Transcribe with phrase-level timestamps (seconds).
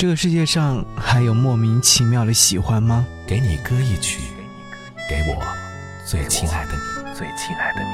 [0.00, 3.06] 这个世界上还有莫名其妙的喜欢吗？
[3.26, 4.18] 给你歌一曲，
[5.10, 5.36] 给我
[6.06, 7.90] 最亲爱的你，最亲爱的你。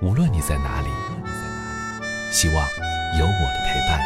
[0.00, 0.88] 无论你在哪里，
[2.30, 2.56] 希望
[3.18, 4.00] 有我的陪伴，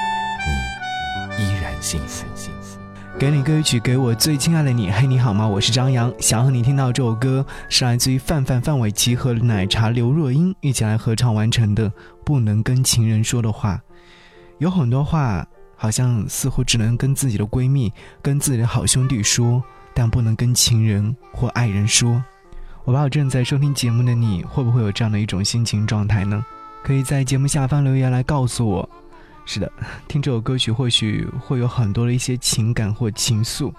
[1.38, 2.26] 你依然幸福。
[3.16, 4.90] 给你歌一曲，给我最亲爱的你。
[4.90, 5.46] 嘿，你好吗？
[5.46, 11.88] 我是张扬，想和你听到这首歌是来自于范范范玮琪和奶茶刘若英一起来合唱完成的
[12.24, 13.74] 《不能跟情人说的话》。
[14.58, 15.46] 有很多话。
[15.76, 17.92] 好像似乎只能跟自己的闺蜜、
[18.22, 19.62] 跟自己的好兄弟说，
[19.94, 22.22] 但不能跟情人或爱人说。
[22.84, 26.44] 我不知道正在收听节目的你会不会有这样的一种心情状态呢？
[26.82, 28.88] 可以在节目下方留言来告诉我。
[29.44, 29.70] 是的，
[30.08, 33.72] 听这首歌曲或许会有很多的一些情感或情愫。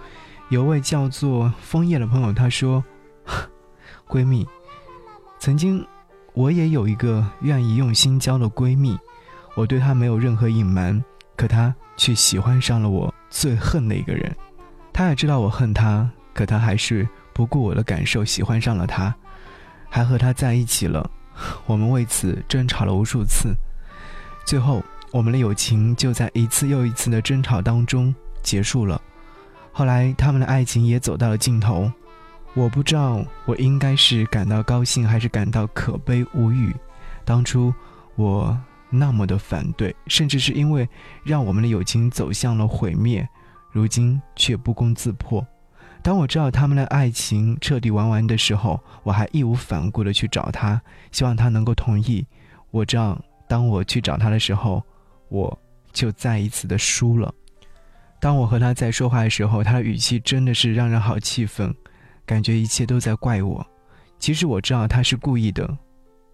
[0.50, 2.84] 有位叫做枫叶的朋友他说
[4.08, 4.48] ：“闺蜜，
[5.40, 5.86] 曾经
[6.34, 8.98] 我也有一个愿意用心交的闺蜜，
[9.56, 11.04] 我对她没有任何隐瞒。”
[11.38, 14.36] 可他却喜欢上了我最恨的一个人，
[14.92, 19.14] 他也知道我恨他，可他还是不顾我的感受喜欢上了他，
[19.88, 21.08] 还和他在一起了。
[21.68, 23.54] 我们为此争吵了无数次，
[24.48, 29.00] 最后我们的友情就在一次又一次的争吵当中结束了。
[29.72, 31.92] 后来他们的爱情也走到了尽头，
[32.56, 36.76] 我不知道我应该是感到高兴还是感到可悲无语。
[37.24, 37.72] 当初
[38.16, 38.58] 我。
[38.90, 40.88] 那么的反对，甚至是因为
[41.24, 43.28] 让我们的友情走向了毁灭，
[43.72, 45.46] 如今却不攻自破。
[46.02, 52.26] 当我知道他们的爱情彻底玩完的时候，我还义无反顾的去找他，希望他能够同意。
[52.72, 54.82] 我知道，当我去找他的时候，
[55.28, 55.60] 我
[55.92, 57.34] 就再一次的输了。
[58.22, 61.76] 当我和他在说话的时候，他的语气真的是让人好气愤，
[62.26, 63.66] 感觉一切都在怪我。
[64.18, 65.78] 其实我知道他是故意的，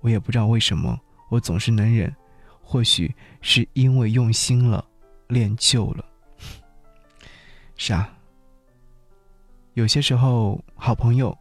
[0.02, 0.98] 我也不知道为什么，
[1.30, 2.14] 我总是能忍。
[2.64, 4.83] 或许是因为用心了，
[5.28, 6.06] 练就了。
[7.75, 8.17] 是啊，
[9.73, 11.38] 有些时候，好朋友、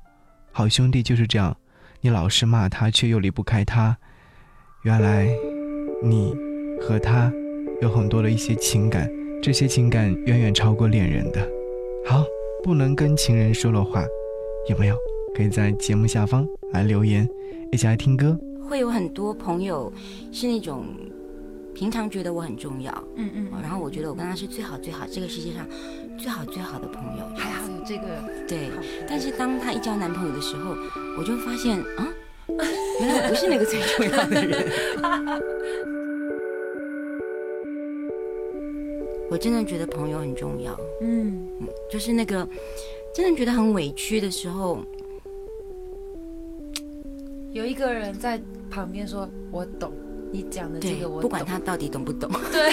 [0.50, 1.56] 好兄弟就是这样，
[2.00, 3.96] 你老是骂他，却又离不开他。
[4.82, 5.28] 原来，
[6.02, 6.34] 你
[6.80, 7.32] 和他
[7.80, 9.08] 有很多的一些情感，
[9.40, 11.40] 这些情感远远超过恋人的。
[12.04, 12.24] 好，
[12.62, 14.04] 不能跟情人说的话，
[14.68, 14.96] 有没有？
[15.34, 17.26] 可以在节目下方来留言，
[17.70, 18.38] 一起来听歌。
[18.68, 19.92] 会有很多朋友
[20.32, 20.84] 是那种
[21.74, 25.66] 平常觉得我很重要，嗯嗯，然后我觉得我跟他是最好最好这个世界上
[26.18, 28.70] 最好最好的朋友，还好有这个对。
[29.08, 30.76] 但是当他一交男朋友的时候，
[31.18, 32.08] 我就发现啊，
[33.00, 34.70] 原来我不是那个最重要的人。
[39.30, 42.46] 我真的觉得朋友很重要，嗯嗯，就是那个
[43.14, 44.78] 真的觉得很委屈的时候。
[47.52, 48.40] 有一个人在
[48.70, 49.92] 旁边说：“我懂
[50.32, 52.30] 你讲的这个，我不管他到底懂不懂。
[52.50, 52.72] ”对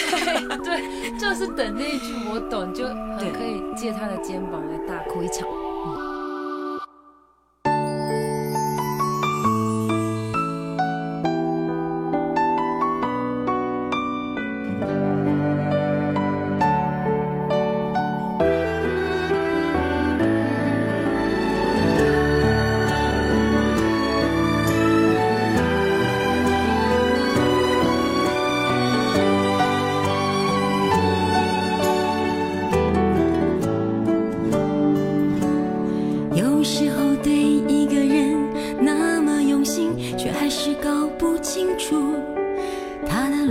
[0.64, 5.46] 对，就是等那一句“我懂”，就很可以借他的肩膀来大哭一场。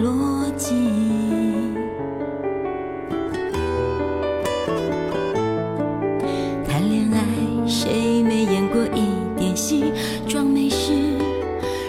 [0.02, 0.74] 逻辑。
[6.66, 7.18] 谈恋爱
[7.66, 9.92] 谁没演过一点戏？
[10.26, 10.92] 装没事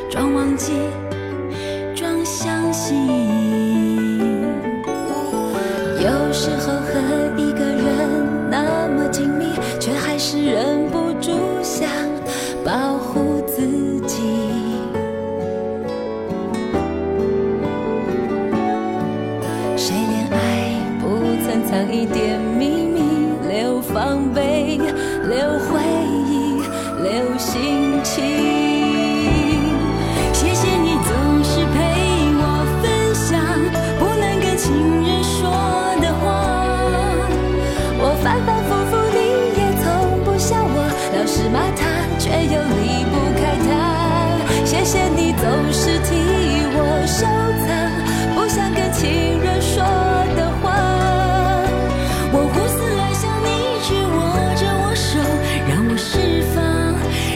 [0.09, 0.73] 装忘记
[1.95, 3.07] 装相信。
[6.01, 6.93] 有时候和
[7.37, 7.58] 一个
[21.99, 23.01] 一点秘密
[23.49, 25.98] 留防备留回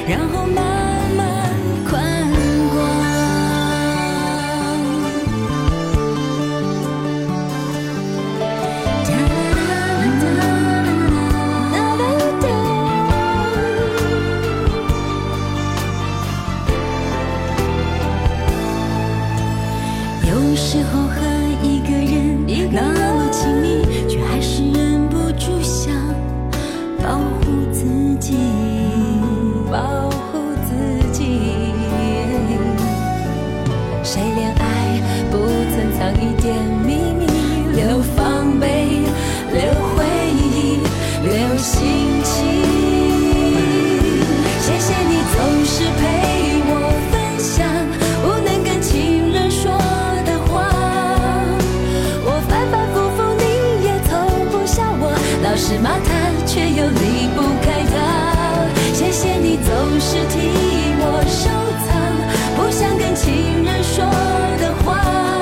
[0.05, 0.92] 然后慢
[55.65, 60.51] 是骂他却又离不开他谢谢你总是替
[60.99, 61.49] 我收
[61.85, 61.87] 藏
[62.57, 64.03] 不想跟情人说
[64.59, 65.32] 的话